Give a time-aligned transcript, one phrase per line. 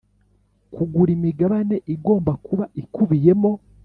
[0.73, 3.51] kugura imigabane igomba kuba ikubiyemo